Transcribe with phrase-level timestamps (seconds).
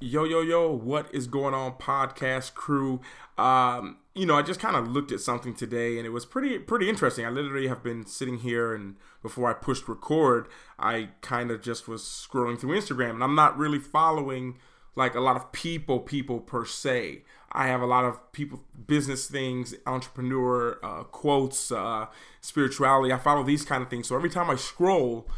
[0.00, 3.00] Yo, yo, yo, what is going on, podcast crew?
[3.36, 6.56] Um, you know, I just kind of looked at something today and it was pretty
[6.60, 7.26] pretty interesting.
[7.26, 10.46] I literally have been sitting here and before I pushed record,
[10.78, 14.58] I kind of just was scrolling through Instagram and I'm not really following
[14.94, 17.24] like a lot of people people per se.
[17.50, 22.06] I have a lot of people business things, entrepreneur uh, quotes, uh,
[22.40, 23.12] spirituality.
[23.12, 24.06] I follow these kind of things.
[24.06, 25.28] So every time I scroll,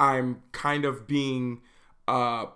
[0.00, 1.60] I'm kind of being
[2.08, 2.46] uh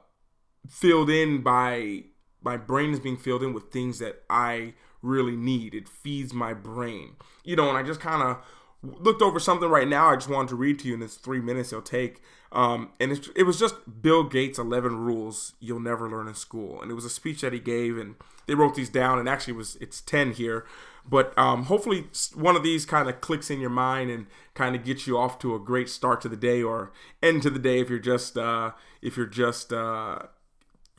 [0.68, 2.04] filled in by
[2.42, 5.74] my brain is being filled in with things that I really need.
[5.74, 7.16] It feeds my brain.
[7.44, 8.38] You know, and I just kind of
[8.82, 10.10] looked over something right now.
[10.10, 12.20] I just wanted to read to you in this three minutes it'll take.
[12.50, 16.82] Um, and it was just Bill Gates' 11 rules you'll never learn in school.
[16.82, 18.16] And it was a speech that he gave, and
[18.46, 19.18] they wrote these down.
[19.18, 20.66] And actually, was it's 10 here.
[21.08, 24.84] But um, hopefully, one of these kind of clicks in your mind and kind of
[24.84, 27.80] gets you off to a great start to the day or end to the day
[27.80, 30.20] if you're just uh, if you're just uh,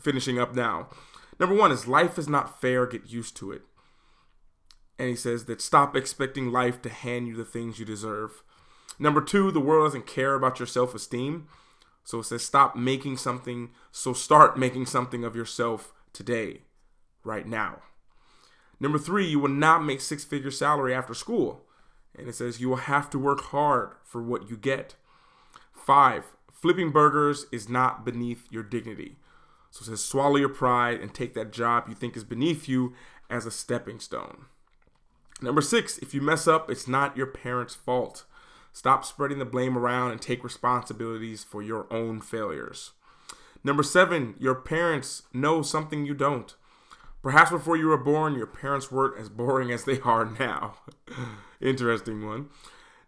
[0.03, 0.89] finishing up now.
[1.39, 3.63] Number one is life is not fair, get used to it.
[4.99, 8.43] And he says that stop expecting life to hand you the things you deserve.
[8.99, 11.47] Number two, the world doesn't care about your self esteem.
[12.03, 16.61] So it says stop making something, so start making something of yourself today,
[17.23, 17.81] right now.
[18.79, 21.65] Number three, you will not make six figure salary after school.
[22.15, 24.95] And it says you will have to work hard for what you get.
[25.71, 29.17] Five, flipping burgers is not beneath your dignity.
[29.73, 32.93] So it says, swallow your pride and take that job you think is beneath you
[33.27, 34.45] as a stepping stone.
[35.41, 38.25] Number six, if you mess up, it's not your parents' fault.
[38.71, 42.91] Stop spreading the blame around and take responsibilities for your own failures.
[43.63, 46.53] Number seven, your parents know something you don't.
[47.23, 50.75] Perhaps before you were born, your parents weren't as boring as they are now.
[51.59, 52.49] Interesting one.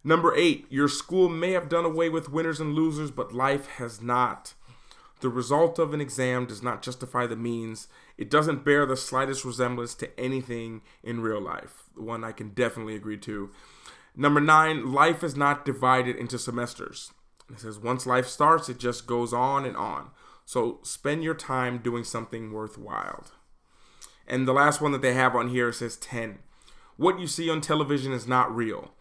[0.02, 4.02] Number eight, your school may have done away with winners and losers, but life has
[4.02, 4.54] not.
[5.20, 7.88] The result of an exam does not justify the means.
[8.18, 11.84] It doesn't bear the slightest resemblance to anything in real life.
[11.94, 13.50] One I can definitely agree to.
[14.14, 17.12] Number nine, life is not divided into semesters.
[17.50, 20.10] It says once life starts, it just goes on and on.
[20.44, 23.24] So spend your time doing something worthwhile.
[24.26, 26.38] And the last one that they have on here says 10.
[26.96, 28.92] What you see on television is not real.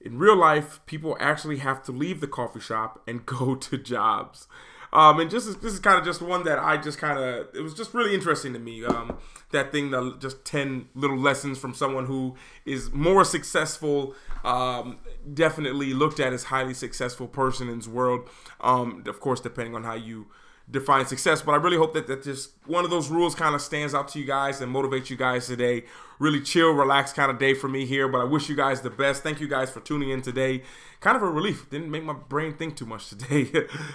[0.00, 4.48] In real life, people actually have to leave the coffee shop and go to jobs.
[4.92, 7.60] Um, and just this is kind of just one that I just kind of it
[7.60, 8.84] was just really interesting to me.
[8.84, 9.18] Um,
[9.52, 12.34] that thing, the just ten little lessons from someone who
[12.64, 14.14] is more successful.
[14.44, 14.98] Um,
[15.32, 18.28] definitely looked at as highly successful person in this world.
[18.60, 20.26] Um, of course, depending on how you
[20.70, 21.42] define success.
[21.42, 24.08] But I really hope that, that just one of those rules kind of stands out
[24.08, 25.84] to you guys and motivates you guys today.
[26.18, 28.08] Really chill, relaxed kind of day for me here.
[28.08, 29.22] But I wish you guys the best.
[29.22, 30.62] Thank you guys for tuning in today.
[31.00, 31.70] Kind of a relief.
[31.70, 33.50] Didn't make my brain think too much today.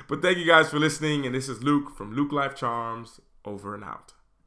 [0.07, 1.25] but thank you guys for listening.
[1.25, 3.19] And this is Luke from Luke Life Charms.
[3.45, 4.14] Over and out.